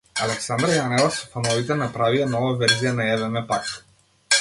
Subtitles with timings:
[0.27, 3.75] Александра Јанева со фановите направија нова верзија на „Еве ме пак“